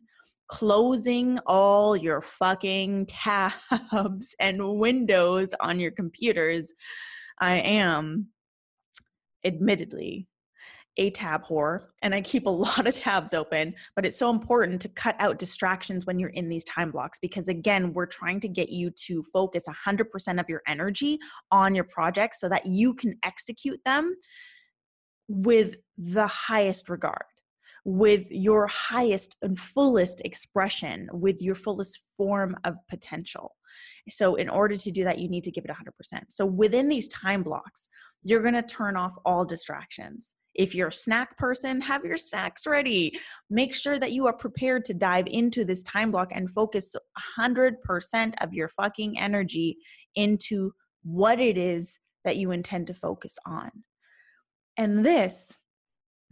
closing 0.49 1.39
all 1.45 1.95
your 1.95 2.21
fucking 2.21 3.05
tabs 3.05 4.35
and 4.39 4.77
windows 4.77 5.49
on 5.61 5.79
your 5.79 5.91
computers. 5.91 6.73
I 7.39 7.57
am, 7.57 8.27
admittedly, 9.45 10.27
a 10.97 11.11
tab 11.11 11.45
whore 11.45 11.83
and 12.01 12.13
I 12.13 12.21
keep 12.21 12.45
a 12.45 12.49
lot 12.49 12.87
of 12.87 12.93
tabs 12.93 13.33
open, 13.33 13.75
but 13.95 14.05
it's 14.05 14.17
so 14.17 14.29
important 14.29 14.81
to 14.81 14.89
cut 14.89 15.15
out 15.19 15.39
distractions 15.39 16.05
when 16.05 16.19
you're 16.19 16.29
in 16.29 16.49
these 16.49 16.65
time 16.65 16.91
blocks 16.91 17.19
because, 17.21 17.47
again, 17.47 17.93
we're 17.93 18.07
trying 18.07 18.39
to 18.41 18.49
get 18.49 18.69
you 18.69 18.89
to 19.05 19.23
focus 19.31 19.63
100% 19.87 20.39
of 20.39 20.49
your 20.49 20.61
energy 20.67 21.19
on 21.51 21.75
your 21.75 21.85
projects 21.85 22.41
so 22.41 22.49
that 22.49 22.65
you 22.65 22.93
can 22.95 23.15
execute 23.23 23.79
them 23.85 24.15
with 25.29 25.75
the 25.97 26.25
highest 26.27 26.89
regard 26.89 27.23
with 27.85 28.25
your 28.29 28.67
highest 28.67 29.37
and 29.41 29.57
fullest 29.57 30.21
expression, 30.25 31.09
with 31.11 31.41
your 31.41 31.55
fullest 31.55 31.99
form 32.17 32.55
of 32.63 32.75
potential. 32.89 33.55
So, 34.09 34.35
in 34.35 34.49
order 34.49 34.77
to 34.77 34.91
do 34.91 35.03
that, 35.03 35.19
you 35.19 35.29
need 35.29 35.43
to 35.43 35.51
give 35.51 35.65
it 35.65 35.71
100%. 35.71 36.21
So, 36.29 36.45
within 36.45 36.89
these 36.89 37.07
time 37.07 37.43
blocks, 37.43 37.87
you're 38.23 38.41
going 38.41 38.55
to 38.55 38.63
turn 38.63 38.95
off 38.95 39.13
all 39.25 39.45
distractions. 39.45 40.33
If 40.55 40.75
you're 40.75 40.89
a 40.89 40.93
snack 40.93 41.37
person, 41.37 41.79
have 41.81 42.03
your 42.03 42.17
snacks 42.17 42.65
ready. 42.65 43.17
Make 43.49 43.73
sure 43.73 43.99
that 43.99 44.11
you 44.11 44.25
are 44.27 44.33
prepared 44.33 44.83
to 44.85 44.93
dive 44.93 45.27
into 45.27 45.63
this 45.63 45.83
time 45.83 46.11
block 46.11 46.31
and 46.33 46.49
focus 46.49 46.95
100% 47.39 48.33
of 48.41 48.53
your 48.53 48.67
fucking 48.69 49.19
energy 49.19 49.77
into 50.15 50.71
what 51.03 51.39
it 51.39 51.57
is 51.57 51.97
that 52.25 52.37
you 52.37 52.51
intend 52.51 52.87
to 52.87 52.93
focus 52.93 53.37
on. 53.45 53.69
And 54.75 55.05
this 55.05 55.57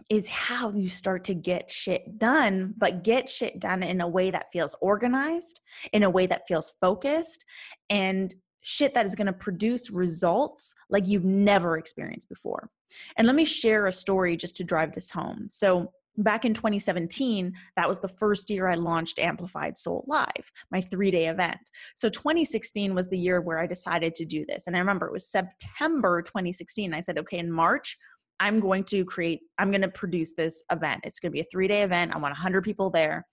is 0.09 0.27
how 0.27 0.71
you 0.71 0.87
start 0.87 1.23
to 1.25 1.33
get 1.33 1.71
shit 1.71 2.17
done, 2.17 2.73
but 2.77 3.03
get 3.03 3.29
shit 3.29 3.59
done 3.59 3.83
in 3.83 4.01
a 4.01 4.07
way 4.07 4.31
that 4.31 4.51
feels 4.53 4.75
organized, 4.81 5.59
in 5.91 6.03
a 6.03 6.09
way 6.09 6.25
that 6.27 6.47
feels 6.47 6.73
focused, 6.79 7.43
and 7.89 8.33
shit 8.61 8.93
that 8.93 9.05
is 9.05 9.15
going 9.15 9.27
to 9.27 9.33
produce 9.33 9.89
results 9.89 10.73
like 10.89 11.07
you've 11.07 11.25
never 11.25 11.77
experienced 11.77 12.29
before. 12.29 12.69
And 13.17 13.27
let 13.27 13.35
me 13.35 13.45
share 13.45 13.87
a 13.87 13.91
story 13.91 14.37
just 14.37 14.55
to 14.57 14.63
drive 14.63 14.95
this 14.95 15.11
home. 15.11 15.47
So, 15.49 15.91
back 16.17 16.45
in 16.45 16.53
2017, 16.53 17.53
that 17.75 17.87
was 17.87 17.99
the 17.99 18.07
first 18.07 18.49
year 18.49 18.67
I 18.67 18.75
launched 18.75 19.19
Amplified 19.19 19.77
Soul 19.77 20.03
Live, 20.07 20.51
my 20.71 20.81
three 20.81 21.11
day 21.11 21.27
event. 21.27 21.59
So 21.95 22.09
2016 22.09 22.95
was 22.95 23.07
the 23.09 23.19
year 23.19 23.39
where 23.39 23.59
I 23.59 23.67
decided 23.67 24.15
to 24.15 24.25
do 24.25 24.43
this. 24.47 24.65
And 24.65 24.75
I 24.75 24.79
remember 24.79 25.05
it 25.05 25.13
was 25.13 25.29
September 25.29 26.23
2016. 26.23 26.93
I 26.93 27.01
said, 27.01 27.19
okay, 27.19 27.37
in 27.37 27.51
March, 27.51 27.97
I'm 28.39 28.59
going 28.59 28.83
to 28.85 29.05
create, 29.05 29.41
I'm 29.57 29.71
going 29.71 29.81
to 29.81 29.89
produce 29.89 30.33
this 30.33 30.63
event. 30.71 31.01
It's 31.03 31.19
going 31.19 31.31
to 31.31 31.33
be 31.33 31.41
a 31.41 31.47
three 31.51 31.67
day 31.67 31.83
event. 31.83 32.13
I 32.13 32.17
want 32.17 32.33
100 32.33 32.63
people 32.63 32.89
there. 32.89 33.25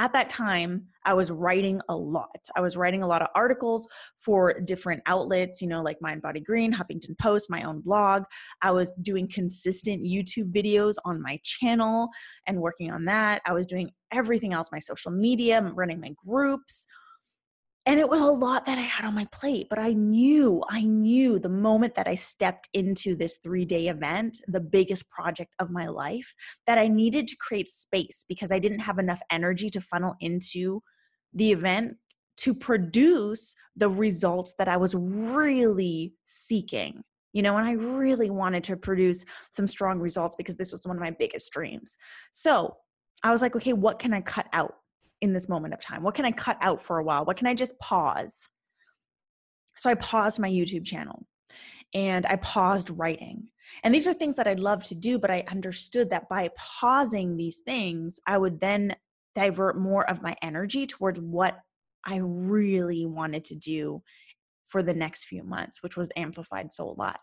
At 0.00 0.12
that 0.12 0.28
time, 0.28 0.84
I 1.04 1.14
was 1.14 1.32
writing 1.32 1.80
a 1.88 1.96
lot. 1.96 2.38
I 2.54 2.60
was 2.60 2.76
writing 2.76 3.02
a 3.02 3.06
lot 3.06 3.20
of 3.20 3.28
articles 3.34 3.88
for 4.16 4.60
different 4.60 5.02
outlets, 5.06 5.60
you 5.60 5.66
know, 5.66 5.82
like 5.82 6.00
Mind 6.00 6.22
Body 6.22 6.38
Green, 6.38 6.72
Huffington 6.72 7.18
Post, 7.18 7.50
my 7.50 7.64
own 7.64 7.80
blog. 7.80 8.22
I 8.62 8.70
was 8.70 8.94
doing 9.02 9.26
consistent 9.26 10.04
YouTube 10.04 10.52
videos 10.52 10.94
on 11.04 11.20
my 11.20 11.40
channel 11.42 12.10
and 12.46 12.60
working 12.60 12.92
on 12.92 13.06
that. 13.06 13.42
I 13.44 13.52
was 13.52 13.66
doing 13.66 13.90
everything 14.12 14.52
else, 14.52 14.70
my 14.70 14.78
social 14.78 15.10
media, 15.10 15.60
running 15.74 16.00
my 16.00 16.14
groups, 16.24 16.86
and 17.88 17.98
it 17.98 18.10
was 18.10 18.20
a 18.20 18.26
lot 18.26 18.66
that 18.66 18.76
I 18.76 18.82
had 18.82 19.06
on 19.06 19.14
my 19.14 19.26
plate, 19.32 19.68
but 19.70 19.78
I 19.78 19.94
knew, 19.94 20.62
I 20.68 20.82
knew 20.82 21.38
the 21.38 21.48
moment 21.48 21.94
that 21.94 22.06
I 22.06 22.16
stepped 22.16 22.68
into 22.74 23.16
this 23.16 23.38
three 23.42 23.64
day 23.64 23.88
event, 23.88 24.42
the 24.46 24.60
biggest 24.60 25.08
project 25.08 25.54
of 25.58 25.70
my 25.70 25.88
life, 25.88 26.34
that 26.66 26.76
I 26.76 26.86
needed 26.86 27.26
to 27.28 27.36
create 27.36 27.70
space 27.70 28.26
because 28.28 28.52
I 28.52 28.58
didn't 28.58 28.80
have 28.80 28.98
enough 28.98 29.22
energy 29.30 29.70
to 29.70 29.80
funnel 29.80 30.16
into 30.20 30.82
the 31.32 31.50
event 31.50 31.96
to 32.38 32.52
produce 32.52 33.54
the 33.74 33.88
results 33.88 34.52
that 34.58 34.68
I 34.68 34.76
was 34.76 34.94
really 34.94 36.12
seeking. 36.26 37.02
You 37.32 37.40
know, 37.40 37.56
and 37.56 37.66
I 37.66 37.72
really 37.72 38.28
wanted 38.28 38.64
to 38.64 38.76
produce 38.76 39.24
some 39.50 39.66
strong 39.66 39.98
results 39.98 40.36
because 40.36 40.56
this 40.56 40.72
was 40.72 40.86
one 40.86 40.96
of 40.96 41.02
my 41.02 41.12
biggest 41.12 41.50
dreams. 41.52 41.96
So 42.32 42.76
I 43.22 43.30
was 43.30 43.40
like, 43.40 43.56
okay, 43.56 43.72
what 43.72 43.98
can 43.98 44.12
I 44.12 44.20
cut 44.20 44.46
out? 44.52 44.74
In 45.20 45.32
this 45.32 45.48
moment 45.48 45.74
of 45.74 45.80
time? 45.80 46.02
What 46.02 46.14
can 46.14 46.24
I 46.24 46.32
cut 46.32 46.58
out 46.60 46.80
for 46.80 46.98
a 46.98 47.04
while? 47.04 47.24
What 47.24 47.36
can 47.36 47.46
I 47.46 47.54
just 47.54 47.78
pause? 47.78 48.48
So 49.78 49.90
I 49.90 49.94
paused 49.94 50.38
my 50.38 50.50
YouTube 50.50 50.84
channel 50.84 51.26
and 51.94 52.26
I 52.26 52.36
paused 52.36 52.90
writing. 52.90 53.48
And 53.82 53.94
these 53.94 54.06
are 54.06 54.14
things 54.14 54.36
that 54.36 54.46
I'd 54.46 54.60
love 54.60 54.84
to 54.84 54.94
do, 54.94 55.18
but 55.18 55.30
I 55.30 55.44
understood 55.50 56.10
that 56.10 56.28
by 56.28 56.50
pausing 56.56 57.36
these 57.36 57.58
things, 57.64 58.18
I 58.26 58.38
would 58.38 58.60
then 58.60 58.94
divert 59.34 59.78
more 59.78 60.08
of 60.08 60.22
my 60.22 60.36
energy 60.42 60.86
towards 60.86 61.20
what 61.20 61.58
I 62.04 62.20
really 62.22 63.06
wanted 63.06 63.44
to 63.46 63.54
do 63.54 64.02
for 64.68 64.82
the 64.82 64.94
next 64.94 65.24
few 65.24 65.42
months, 65.42 65.82
which 65.82 65.96
was 65.96 66.10
Amplified 66.16 66.72
Soul 66.72 66.94
Live. 66.98 67.16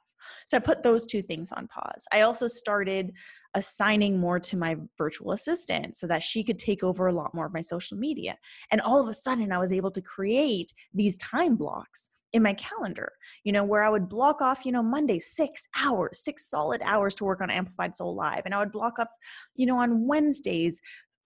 So 0.47 0.57
I 0.57 0.59
put 0.59 0.83
those 0.83 1.05
two 1.05 1.21
things 1.21 1.51
on 1.51 1.67
pause. 1.67 2.05
I 2.11 2.21
also 2.21 2.47
started 2.47 3.11
assigning 3.53 4.19
more 4.19 4.39
to 4.39 4.57
my 4.57 4.75
virtual 4.97 5.31
assistant 5.31 5.95
so 5.95 6.07
that 6.07 6.23
she 6.23 6.43
could 6.43 6.59
take 6.59 6.83
over 6.83 7.07
a 7.07 7.13
lot 7.13 7.33
more 7.33 7.45
of 7.45 7.53
my 7.53 7.61
social 7.61 7.97
media. 7.97 8.35
And 8.71 8.81
all 8.81 8.99
of 8.99 9.07
a 9.07 9.13
sudden, 9.13 9.51
I 9.51 9.59
was 9.59 9.71
able 9.71 9.91
to 9.91 10.01
create 10.01 10.71
these 10.93 11.15
time 11.17 11.55
blocks 11.55 12.09
in 12.33 12.43
my 12.43 12.53
calendar, 12.53 13.13
you 13.45 13.53
know, 13.53 13.63
where 13.63 13.83
I 13.83 13.89
would 13.89 14.09
block 14.09 14.41
off, 14.41 14.65
you 14.65 14.71
know, 14.73 14.83
Monday, 14.83 15.19
six 15.19 15.63
hours, 15.79 16.21
six 16.21 16.49
solid 16.49 16.81
hours 16.83 17.15
to 17.15 17.23
work 17.23 17.39
on 17.39 17.49
Amplified 17.49 17.95
Soul 17.95 18.13
Live. 18.13 18.41
And 18.43 18.53
I 18.53 18.59
would 18.59 18.73
block 18.73 18.99
up, 18.99 19.09
you 19.55 19.65
know, 19.65 19.79
on 19.79 20.05
Wednesdays, 20.05 20.81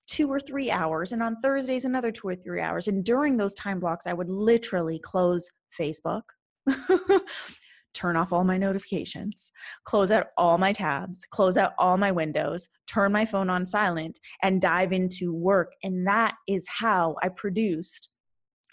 two 0.06 0.32
or 0.32 0.40
three 0.40 0.70
hours, 0.70 1.12
and 1.12 1.24
on 1.24 1.38
Thursdays, 1.42 1.86
another 1.86 2.12
two 2.12 2.28
or 2.28 2.36
three 2.36 2.62
hours. 2.62 2.88
And 2.88 3.04
during 3.04 3.38
those 3.38 3.56
time 3.56 3.80
blocks, 3.80 4.06
I 4.06 4.14
would 4.14 4.30
literally 4.30 5.00
close 5.00 5.48
Facebook. 5.78 6.24
turn 7.94 8.16
off 8.16 8.32
all 8.32 8.44
my 8.44 8.58
notifications, 8.58 9.52
close 9.84 10.12
out 10.12 10.28
all 10.38 10.58
my 10.58 10.72
tabs, 10.72 11.26
close 11.32 11.58
out 11.58 11.74
all 11.78 11.98
my 11.98 12.12
windows, 12.12 12.70
turn 12.88 13.12
my 13.12 13.26
phone 13.26 13.50
on 13.50 13.66
silent, 13.66 14.20
and 14.44 14.62
dive 14.62 14.94
into 14.94 15.34
work. 15.34 15.74
And 15.84 16.08
that 16.08 16.36
is 16.48 16.66
how 16.68 17.16
I 17.22 17.30
produced 17.30 18.10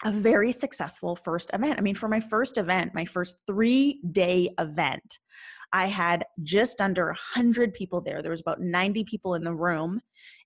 a 0.05 0.11
very 0.11 0.51
successful 0.51 1.15
first 1.15 1.49
event. 1.53 1.79
I 1.79 1.81
mean, 1.81 1.95
for 1.95 2.07
my 2.07 2.19
first 2.19 2.57
event, 2.57 2.93
my 2.93 3.05
first 3.05 3.37
three 3.47 3.99
day 4.11 4.53
event, 4.59 5.17
I 5.73 5.87
had 5.87 6.25
just 6.43 6.79
under 6.79 7.07
100 7.07 7.73
people 7.73 8.01
there. 8.01 8.21
There 8.21 8.31
was 8.31 8.41
about 8.41 8.61
90 8.61 9.03
people 9.05 9.33
in 9.33 9.43
the 9.43 9.53
room, 9.53 10.01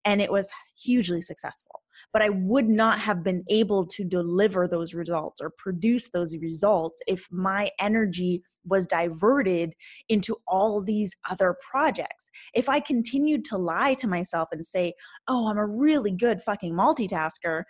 and 0.05 0.21
it 0.21 0.31
was 0.31 0.49
hugely 0.81 1.21
successful. 1.21 1.80
But 2.13 2.21
I 2.21 2.29
would 2.29 2.67
not 2.67 2.99
have 2.99 3.23
been 3.23 3.43
able 3.49 3.85
to 3.87 4.03
deliver 4.03 4.67
those 4.67 4.93
results 4.93 5.41
or 5.41 5.51
produce 5.57 6.09
those 6.09 6.37
results 6.37 7.01
if 7.07 7.27
my 7.31 7.69
energy 7.79 8.43
was 8.65 8.85
diverted 8.85 9.73
into 10.09 10.37
all 10.47 10.81
these 10.81 11.15
other 11.29 11.55
projects. 11.69 12.29
If 12.53 12.69
I 12.69 12.79
continued 12.79 13.45
to 13.45 13.57
lie 13.57 13.95
to 13.95 14.07
myself 14.07 14.49
and 14.51 14.65
say, 14.65 14.93
oh, 15.27 15.49
I'm 15.49 15.57
a 15.57 15.65
really 15.65 16.11
good 16.11 16.43
fucking 16.43 16.73
multitasker, 16.73 17.63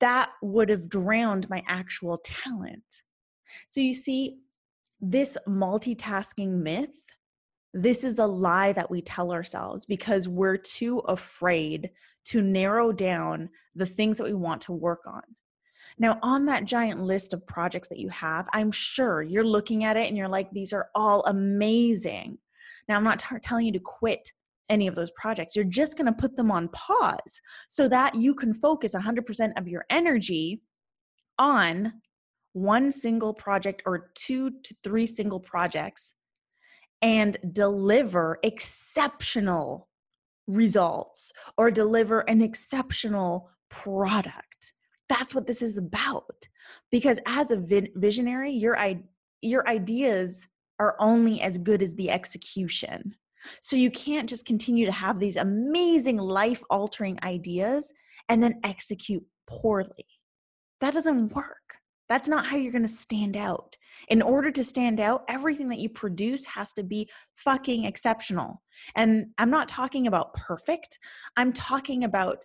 that 0.00 0.30
would 0.42 0.68
have 0.68 0.88
drowned 0.88 1.48
my 1.48 1.62
actual 1.68 2.18
talent. 2.24 3.02
So 3.68 3.80
you 3.80 3.94
see, 3.94 4.38
this 5.00 5.38
multitasking 5.48 6.62
myth 6.62 6.90
this 7.72 8.02
is 8.02 8.18
a 8.18 8.26
lie 8.26 8.72
that 8.72 8.90
we 8.90 9.00
tell 9.00 9.32
ourselves 9.32 9.86
because 9.86 10.28
we're 10.28 10.56
too 10.56 10.98
afraid 11.00 11.90
to 12.26 12.42
narrow 12.42 12.92
down 12.92 13.50
the 13.74 13.86
things 13.86 14.18
that 14.18 14.24
we 14.24 14.34
want 14.34 14.60
to 14.62 14.72
work 14.72 15.00
on. 15.06 15.22
Now, 15.98 16.18
on 16.22 16.46
that 16.46 16.64
giant 16.64 17.02
list 17.02 17.34
of 17.34 17.46
projects 17.46 17.88
that 17.88 17.98
you 17.98 18.08
have, 18.08 18.48
I'm 18.52 18.72
sure 18.72 19.22
you're 19.22 19.44
looking 19.44 19.84
at 19.84 19.96
it 19.96 20.08
and 20.08 20.16
you're 20.16 20.28
like, 20.28 20.50
these 20.50 20.72
are 20.72 20.88
all 20.94 21.22
amazing. 21.26 22.38
Now, 22.88 22.96
I'm 22.96 23.04
not 23.04 23.18
t- 23.18 23.36
telling 23.42 23.66
you 23.66 23.72
to 23.72 23.80
quit 23.80 24.30
any 24.70 24.86
of 24.86 24.94
those 24.94 25.10
projects. 25.10 25.54
You're 25.54 25.64
just 25.64 25.98
going 25.98 26.06
to 26.06 26.18
put 26.18 26.36
them 26.36 26.50
on 26.50 26.68
pause 26.68 27.40
so 27.68 27.88
that 27.88 28.14
you 28.14 28.34
can 28.34 28.54
focus 28.54 28.94
100% 28.94 29.52
of 29.58 29.68
your 29.68 29.84
energy 29.90 30.62
on 31.38 31.92
one 32.52 32.90
single 32.90 33.34
project 33.34 33.82
or 33.84 34.10
two 34.14 34.50
to 34.62 34.74
three 34.82 35.06
single 35.06 35.40
projects 35.40 36.14
and 37.02 37.36
deliver 37.52 38.38
exceptional 38.42 39.89
results 40.54 41.32
or 41.56 41.70
deliver 41.70 42.20
an 42.20 42.42
exceptional 42.42 43.50
product. 43.70 44.72
That's 45.08 45.34
what 45.34 45.46
this 45.46 45.62
is 45.62 45.76
about. 45.76 46.48
Because 46.90 47.18
as 47.26 47.50
a 47.50 47.62
visionary, 47.96 48.52
your 48.52 48.76
your 49.42 49.66
ideas 49.68 50.48
are 50.78 50.96
only 50.98 51.40
as 51.40 51.58
good 51.58 51.82
as 51.82 51.94
the 51.94 52.10
execution. 52.10 53.16
So 53.60 53.76
you 53.76 53.90
can't 53.90 54.28
just 54.28 54.46
continue 54.46 54.86
to 54.86 54.92
have 54.92 55.18
these 55.18 55.36
amazing 55.36 56.18
life 56.18 56.62
altering 56.70 57.18
ideas 57.22 57.92
and 58.28 58.42
then 58.42 58.60
execute 58.64 59.24
poorly. 59.46 60.06
That 60.80 60.94
doesn't 60.94 61.34
work. 61.34 61.79
That's 62.10 62.28
not 62.28 62.44
how 62.44 62.56
you're 62.56 62.72
going 62.72 62.82
to 62.82 62.88
stand 62.88 63.36
out. 63.36 63.76
In 64.08 64.20
order 64.20 64.50
to 64.50 64.64
stand 64.64 64.98
out, 64.98 65.22
everything 65.28 65.68
that 65.68 65.78
you 65.78 65.88
produce 65.88 66.44
has 66.44 66.72
to 66.72 66.82
be 66.82 67.08
fucking 67.36 67.84
exceptional. 67.84 68.62
And 68.96 69.28
I'm 69.38 69.50
not 69.50 69.68
talking 69.68 70.08
about 70.08 70.34
perfect, 70.34 70.98
I'm 71.36 71.52
talking 71.52 72.02
about 72.04 72.44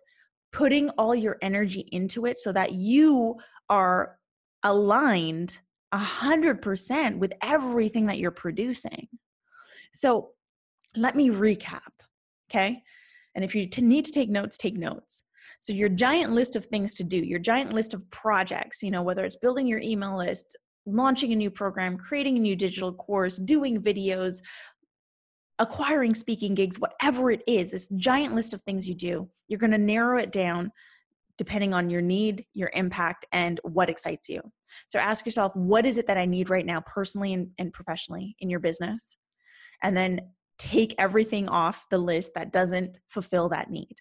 putting 0.54 0.90
all 0.92 1.16
your 1.16 1.38
energy 1.42 1.90
into 1.92 2.28
it 2.28 2.38
so 2.38 2.52
that 2.54 2.74
you 2.74 3.36
are 3.68 4.18
aligned 4.64 5.58
100% 5.94 7.18
with 7.18 7.34
everything 7.42 8.06
that 8.06 8.20
you're 8.20 8.32
producing. 8.32 9.08
So 9.92 10.30
let 10.96 11.16
me 11.16 11.30
recap, 11.30 11.92
okay? 12.50 12.84
And 13.34 13.44
if 13.44 13.56
you 13.56 13.68
need 13.80 14.06
to 14.06 14.12
take 14.12 14.30
notes, 14.30 14.58
take 14.58 14.78
notes. 14.78 15.24
So, 15.60 15.74
your 15.74 15.90
giant 15.90 16.34
list 16.34 16.56
of 16.56 16.66
things 16.66 16.94
to 16.96 17.04
do, 17.04 17.18
your 17.18 17.40
giant 17.40 17.74
list 17.74 17.94
of 17.94 18.10
projects, 18.12 18.84
you 18.84 18.92
know, 18.92 19.04
whether 19.04 19.26
it's 19.26 19.38
building 19.38 19.68
your 19.68 19.80
email 19.80 20.18
list, 20.18 20.58
launching 20.86 21.34
a 21.34 21.36
new 21.36 21.50
program, 21.50 21.98
creating 21.98 22.38
a 22.38 22.42
new 22.42 22.56
digital 22.56 22.94
course, 22.94 23.38
doing 23.38 23.82
videos, 23.82 24.42
acquiring 25.60 26.14
speaking 26.14 26.54
gigs, 26.54 26.80
whatever 26.80 27.32
it 27.32 27.42
is, 27.48 27.72
this 27.72 27.88
giant 27.96 28.36
list 28.36 28.54
of 28.54 28.62
things 28.64 28.88
you 28.88 28.94
do, 28.94 29.30
you're 29.48 29.60
going 29.60 29.72
to 29.72 29.78
narrow 29.78 30.20
it 30.20 30.32
down 30.32 30.72
depending 31.38 31.74
on 31.74 31.90
your 31.90 32.02
need, 32.02 32.46
your 32.54 32.72
impact, 32.74 33.26
and 33.32 33.60
what 33.64 33.90
excites 33.90 34.30
you. 34.30 34.42
So 34.88 35.00
ask 35.00 35.26
yourself, 35.26 35.54
what 35.56 35.86
is 35.86 35.98
it 35.98 36.08
that 36.08 36.18
I 36.18 36.26
need 36.26 36.50
right 36.50 36.66
now, 36.66 36.82
personally 36.86 37.34
and, 37.34 37.50
and 37.58 37.74
professionally 37.74 38.36
in 38.40 38.50
your 38.50 38.60
business? 38.60 39.18
And 39.84 39.96
then 39.96 40.22
take 40.58 40.96
everything 40.98 41.50
off 41.50 41.86
the 41.92 41.98
list 41.98 42.32
that 42.36 42.54
doesn't 42.54 42.98
fulfill 43.10 43.50
that 43.50 43.70
need. 43.70 43.96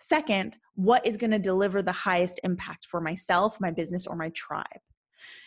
Second, 0.00 0.56
what 0.74 1.06
is 1.06 1.16
going 1.16 1.30
to 1.30 1.38
deliver 1.38 1.82
the 1.82 1.92
highest 1.92 2.40
impact 2.42 2.86
for 2.86 3.00
myself, 3.00 3.60
my 3.60 3.70
business, 3.70 4.06
or 4.06 4.16
my 4.16 4.30
tribe? 4.30 4.64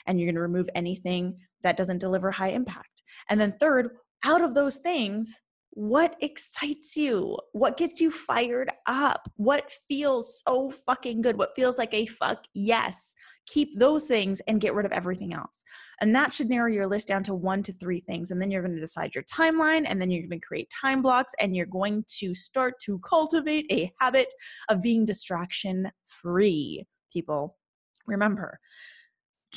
And 0.06 0.20
you're 0.20 0.28
going 0.28 0.36
to 0.36 0.42
remove 0.42 0.70
anything 0.76 1.38
that 1.64 1.78
doesn't 1.78 1.98
deliver 1.98 2.32
high 2.32 2.50
impact. 2.50 3.02
And 3.30 3.42
then 3.42 3.54
third, 3.60 3.90
out 4.24 4.42
of 4.42 4.54
those 4.54 4.78
things, 4.78 5.42
what 5.76 6.16
excites 6.22 6.96
you? 6.96 7.36
What 7.52 7.78
gets 7.78 8.00
you 8.00 8.12
fired 8.12 8.72
up? 8.86 9.28
What 9.38 9.72
feels 9.88 10.44
so 10.46 10.70
fucking 10.70 11.24
good? 11.24 11.38
What 11.38 11.56
feels 11.56 11.80
like 11.80 11.94
a 11.96 12.06
fuck 12.06 12.46
yes? 12.54 13.16
Keep 13.48 13.80
those 13.80 14.06
things 14.06 14.40
and 14.48 14.62
get 14.62 14.76
rid 14.76 14.86
of 14.86 14.92
everything 14.92 15.34
else. 15.34 15.64
And 16.00 16.16
that 16.16 16.32
should 16.32 16.48
narrow 16.48 16.70
your 16.70 16.86
list 16.86 17.08
down 17.08 17.24
to 17.24 17.34
one 17.34 17.64
to 17.64 17.74
three 17.74 18.02
things. 18.02 18.30
And 18.30 18.40
then 18.40 18.52
you're 18.52 18.62
going 18.62 18.76
to 18.76 18.82
decide 18.82 19.16
your 19.16 19.24
timeline, 19.24 19.86
and 19.88 20.00
then 20.00 20.12
you're 20.12 20.28
going 20.28 20.40
to 20.40 20.46
create 20.46 20.70
time 20.70 21.02
blocks, 21.02 21.34
and 21.40 21.56
you're 21.56 21.66
going 21.66 22.06
to 22.20 22.36
start 22.36 22.80
to 22.82 23.00
cultivate 23.00 23.66
a 23.72 23.92
habit 24.00 24.32
of 24.70 24.82
being 24.82 25.06
distraction 25.06 25.92
free. 26.06 26.86
People, 27.12 27.58
remember, 28.06 28.60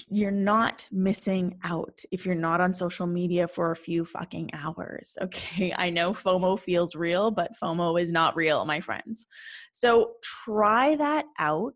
you're 0.09 0.31
not 0.31 0.87
missing 0.91 1.59
out 1.65 2.03
if 2.13 2.25
you're 2.25 2.35
not 2.35 2.61
on 2.61 2.73
social 2.73 3.07
media 3.07 3.49
for 3.49 3.71
a 3.71 3.77
few 3.77 4.05
fucking 4.05 4.51
hours. 4.53 5.17
Okay. 5.27 5.75
I 5.77 5.91
know 5.91 6.13
FOMO 6.13 6.59
feels 6.59 6.95
real, 6.95 7.31
but 7.31 7.51
FOMO 7.61 8.01
is 8.01 8.13
not 8.13 8.37
real, 8.37 8.65
my 8.65 8.81
friends. 8.81 9.27
So 9.73 10.13
try 10.23 10.95
that 10.97 11.25
out. 11.39 11.75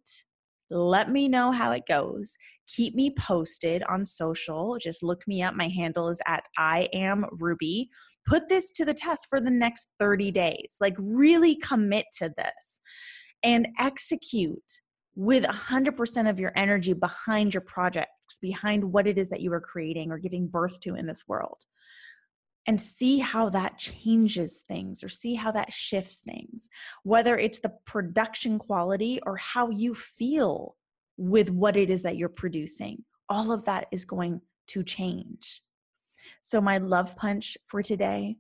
Let 0.71 1.11
me 1.11 1.27
know 1.27 1.51
how 1.51 1.73
it 1.73 1.83
goes. 1.87 2.37
Keep 2.69 2.95
me 2.95 3.13
posted 3.19 3.83
on 3.85 4.05
social. 4.05 4.79
Just 4.79 5.03
look 5.03 5.27
me 5.27 5.43
up. 5.43 5.55
My 5.55 5.69
handle 5.69 6.09
is 6.09 6.21
at 6.27 6.45
I 6.57 6.89
am 6.93 7.27
Ruby. 7.33 7.91
Put 8.27 8.49
this 8.49 8.71
to 8.73 8.85
the 8.85 8.95
test 8.95 9.27
for 9.29 9.41
the 9.41 9.51
next 9.51 9.89
30 9.99 10.31
days. 10.31 10.77
Like, 10.81 10.95
really 10.99 11.57
commit 11.57 12.07
to 12.19 12.33
this 12.37 12.81
and 13.43 13.69
execute 13.79 14.81
with 15.15 15.45
100% 15.45 16.31
of 16.31 16.39
your 16.39 16.53
energy 16.57 16.93
behind 16.93 17.55
your 17.55 17.61
projects, 17.61 18.39
behind 18.41 18.85
what 18.85 19.07
it 19.07 19.19
is 19.19 19.29
that 19.31 19.41
you 19.41 19.53
are 19.53 19.61
creating 19.61 20.11
or 20.11 20.19
giving 20.19 20.47
birth 20.47 20.81
to 20.81 20.95
in 20.95 21.07
this 21.07 21.27
world. 21.27 21.65
And 22.67 22.81
see 22.81 23.19
how 23.19 23.49
that 23.49 23.79
changes 23.79 24.63
things 24.69 25.03
or 25.03 25.09
see 25.09 25.35
how 25.35 25.51
that 25.53 25.73
shifts 25.73 26.19
things, 26.19 26.69
whether 27.03 27.37
it's 27.39 27.61
the 27.61 27.73
production 27.87 28.59
quality 28.59 29.19
or 29.25 29.37
how 29.37 29.71
you 29.71 29.95
feel 29.95 30.77
with 31.17 31.51
what 31.51 31.77
it 31.77 31.91
is 31.91 32.03
that 32.03 32.17
you're 32.17 32.29
producing. 32.29 33.05
All 33.29 33.51
of 33.51 33.65
that 33.65 33.87
is 33.91 34.05
going 34.05 34.43
to 34.69 34.85
change. 34.85 35.63
So, 36.43 36.61
my 36.61 36.79
love 36.79 37.17
punch 37.17 37.57
for 37.67 37.83
today 37.83 38.37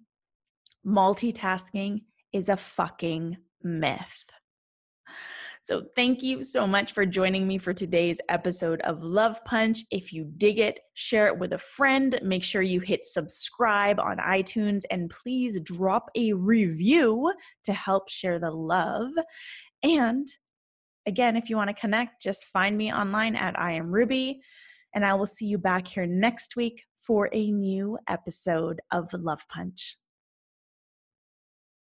multitasking 0.87 2.02
is 2.33 2.48
a 2.48 2.56
fucking 2.56 3.37
myth. 3.62 4.24
So, 5.70 5.85
thank 5.94 6.20
you 6.20 6.42
so 6.42 6.66
much 6.66 6.90
for 6.90 7.06
joining 7.06 7.46
me 7.46 7.56
for 7.56 7.72
today's 7.72 8.20
episode 8.28 8.80
of 8.80 9.04
Love 9.04 9.38
Punch. 9.44 9.85
If 9.92 10.12
you 10.12 10.24
dig 10.37 10.59
it, 10.59 10.80
share 10.94 11.28
it 11.28 11.38
with 11.38 11.52
a 11.52 11.59
friend. 11.59 12.18
Make 12.24 12.42
sure 12.42 12.61
you 12.61 12.80
hit 12.80 13.04
subscribe 13.04 14.00
on 14.00 14.16
iTunes 14.16 14.83
and 14.90 15.09
please 15.09 15.61
drop 15.61 16.09
a 16.16 16.33
review 16.33 17.33
to 17.62 17.72
help 17.72 18.09
share 18.09 18.40
the 18.40 18.50
love. 18.50 19.12
And 19.85 20.26
again, 21.06 21.37
if 21.37 21.48
you 21.48 21.54
want 21.54 21.68
to 21.68 21.80
connect, 21.80 22.20
just 22.20 22.46
find 22.46 22.76
me 22.76 22.92
online 22.92 23.37
at 23.37 23.56
I 23.56 23.74
am 23.74 23.92
Ruby. 23.92 24.40
And 24.92 25.06
I 25.06 25.14
will 25.14 25.24
see 25.24 25.46
you 25.46 25.56
back 25.56 25.87
here 25.87 26.04
next 26.04 26.56
week 26.56 26.83
for 27.06 27.30
a 27.33 27.48
new 27.52 27.96
episode 28.09 28.80
of 28.90 29.12
Love 29.12 29.46
Punch. 29.48 29.99